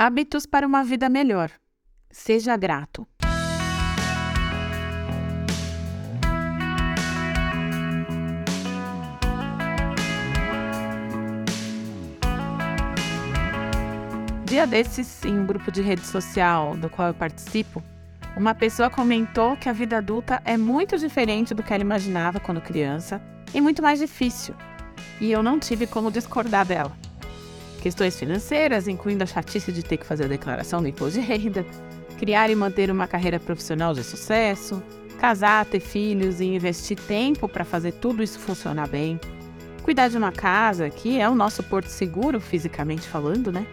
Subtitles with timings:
[0.00, 1.50] Hábitos para uma vida melhor.
[2.08, 3.04] Seja grato.
[14.44, 17.82] Dia desses, em um grupo de rede social do qual eu participo,
[18.36, 22.60] uma pessoa comentou que a vida adulta é muito diferente do que ela imaginava quando
[22.60, 23.20] criança
[23.52, 24.54] e muito mais difícil.
[25.20, 27.07] E eu não tive como discordar dela.
[27.80, 31.64] Questões financeiras, incluindo a chatice de ter que fazer a declaração do imposto de renda,
[32.18, 34.82] criar e manter uma carreira profissional de sucesso,
[35.18, 39.20] casar, ter filhos e investir tempo para fazer tudo isso funcionar bem,
[39.82, 43.66] cuidar de uma casa, que é o nosso porto seguro, fisicamente falando, né?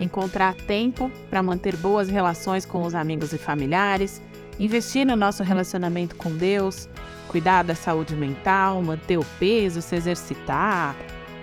[0.00, 4.20] encontrar tempo para manter boas relações com os amigos e familiares,
[4.58, 6.88] investir no nosso relacionamento com Deus,
[7.28, 10.96] cuidar da saúde mental, manter o peso, se exercitar.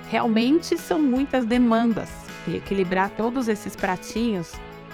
[0.10, 2.10] Realmente são muitas demandas
[2.48, 4.54] e equilibrar todos esses pratinhos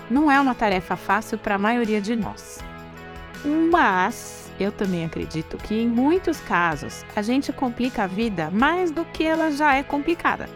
[0.09, 2.59] não é uma tarefa fácil para a maioria de nós.
[3.71, 9.05] Mas eu também acredito que em muitos casos a gente complica a vida mais do
[9.05, 10.49] que ela já é complicada.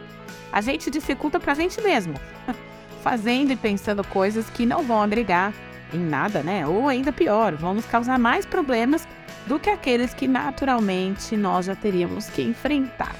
[0.51, 2.15] A gente dificulta para a gente mesmo
[3.01, 5.53] fazendo e pensando coisas que não vão agregar
[5.93, 6.67] em nada, né?
[6.67, 9.07] Ou ainda pior, vão nos causar mais problemas
[9.47, 13.15] do que aqueles que naturalmente nós já teríamos que enfrentar.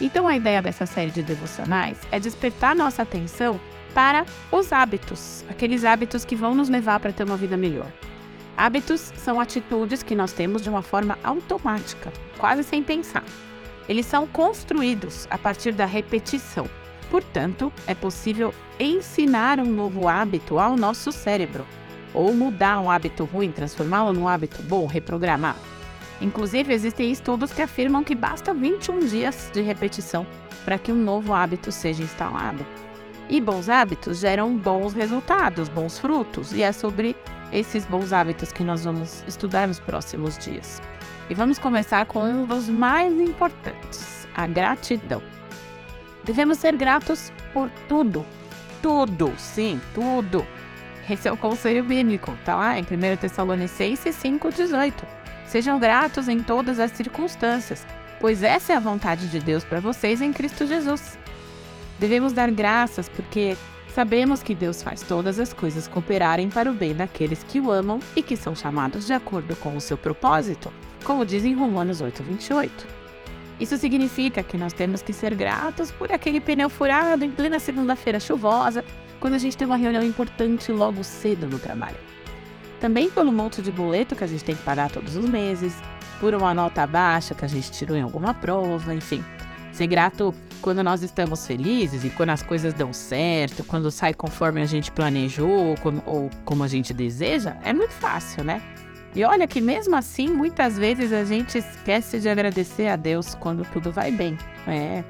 [0.00, 3.60] Então a ideia dessa série de devocionais é despertar nossa atenção
[3.94, 7.90] para os hábitos, aqueles hábitos que vão nos levar para ter uma vida melhor.
[8.56, 13.24] Hábitos são atitudes que nós temos de uma forma automática, quase sem pensar.
[13.88, 16.68] Eles são construídos a partir da repetição.
[17.10, 21.66] Portanto, é possível ensinar um novo hábito ao nosso cérebro,
[22.12, 25.56] ou mudar um hábito ruim, transformá-lo num hábito bom, reprogramar.
[26.20, 30.26] Inclusive, existem estudos que afirmam que basta 21 dias de repetição
[30.64, 32.66] para que um novo hábito seja instalado.
[33.28, 37.14] E bons hábitos geram bons resultados, bons frutos, e é sobre
[37.52, 40.82] esses bons hábitos que nós vamos estudar nos próximos dias.
[41.30, 45.22] E vamos começar com um dos mais importantes, a gratidão.
[46.24, 48.24] Devemos ser gratos por tudo.
[48.82, 50.46] Tudo, sim, tudo.
[51.08, 55.17] Esse é o conselho bíblico, tá lá em 1 Tessalonicenses 5,18.
[55.48, 57.86] Sejam gratos em todas as circunstâncias,
[58.20, 61.18] pois essa é a vontade de Deus para vocês em Cristo Jesus.
[61.98, 63.56] Devemos dar graças porque
[63.94, 67.98] sabemos que Deus faz todas as coisas cooperarem para o bem daqueles que o amam
[68.14, 70.70] e que são chamados de acordo com o seu propósito,
[71.02, 72.68] como diz em Romanos 8,28.
[73.58, 78.20] Isso significa que nós temos que ser gratos por aquele pneu furado em plena segunda-feira
[78.20, 78.84] chuvosa,
[79.18, 81.96] quando a gente tem uma reunião importante logo cedo no trabalho.
[82.80, 85.74] Também pelo monte de boleto que a gente tem que pagar todos os meses,
[86.20, 89.24] por uma nota baixa que a gente tirou em alguma prova, enfim.
[89.72, 94.60] Ser grato quando nós estamos felizes e quando as coisas dão certo, quando sai conforme
[94.60, 98.60] a gente planejou como, ou como a gente deseja, é muito fácil, né?
[99.14, 103.64] E olha que mesmo assim, muitas vezes a gente esquece de agradecer a Deus quando
[103.72, 104.36] tudo vai bem.
[104.66, 105.02] É.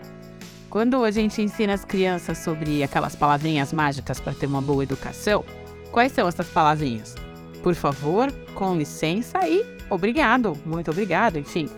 [0.71, 5.45] Quando a gente ensina as crianças sobre aquelas palavrinhas mágicas para ter uma boa educação,
[5.91, 7.15] quais são essas palavrinhas?
[7.63, 11.69] Por favor, com licença e obrigado, muito obrigado, enfim.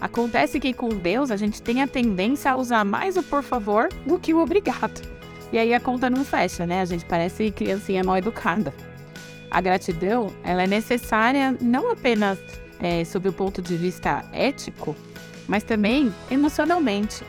[0.00, 3.88] Acontece que com Deus a gente tem a tendência a usar mais o por favor
[4.06, 5.00] do que o obrigado.
[5.52, 6.80] E aí a conta não fecha, né?
[6.80, 8.74] A gente parece criancinha mal educada
[9.52, 12.38] a gratidão ela é necessária não apenas
[12.80, 14.96] é, sob o ponto de vista ético,
[15.46, 17.22] mas também emocionalmente.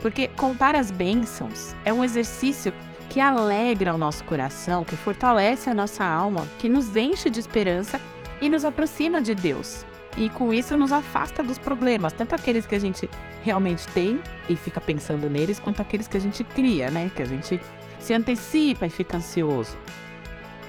[0.00, 2.72] Porque contar as bênçãos é um exercício
[3.14, 8.00] que alegra o nosso coração, que fortalece a nossa alma, que nos enche de esperança
[8.40, 9.86] e nos aproxima de Deus.
[10.16, 13.08] E com isso nos afasta dos problemas, tanto aqueles que a gente
[13.44, 17.08] realmente tem e fica pensando neles, quanto aqueles que a gente cria, né?
[17.14, 17.60] Que a gente
[18.00, 19.78] se antecipa e fica ansioso.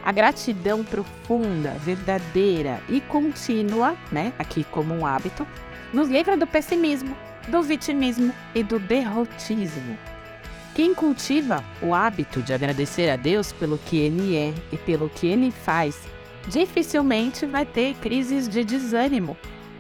[0.03, 5.47] A gratidão profunda, verdadeira e contínua, né, aqui como um hábito,
[5.91, 7.17] nos livra do pessimismo,
[7.47, 9.97] do vitimismo e do derrotismo.
[10.75, 15.25] Quem cultiva o hábito de agradecer a Deus pelo que Ele é e pelo que
[15.25, 15.98] Ele faz,
[16.50, 19.38] dificilmente vai ter crises de desânimo,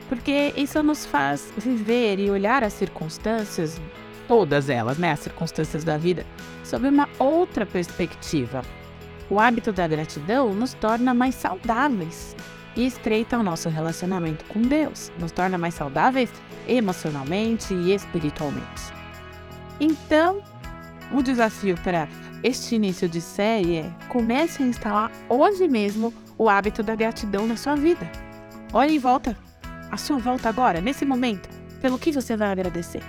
[0.07, 3.81] porque isso nos faz viver e olhar as circunstâncias,
[4.25, 6.25] todas elas, né, as circunstâncias da vida,
[6.63, 8.61] sob uma outra perspectiva,
[9.29, 12.37] o hábito da gratidão nos torna mais saudáveis
[12.73, 16.31] e estreita o nosso relacionamento com Deus, nos torna mais saudáveis
[16.65, 18.95] emocionalmente e espiritualmente.
[19.77, 20.41] Então,
[21.11, 22.07] o desafio para
[22.43, 27.55] este início de série é comece a instalar hoje mesmo o hábito da gratidão na
[27.55, 28.09] sua vida.
[28.73, 29.37] Olhe em volta,
[29.91, 31.49] à sua volta agora, nesse momento,
[31.81, 33.01] pelo que você vai agradecer.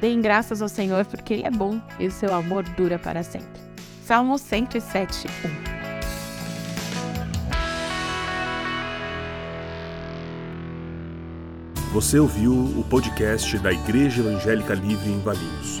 [0.00, 3.60] Deem graças ao Senhor porque Ele é bom e o seu amor dura para sempre.
[4.04, 5.26] Salmo 107,
[5.70, 5.74] 1.
[11.92, 15.80] Você ouviu o podcast da Igreja Evangélica Livre em Valinhos.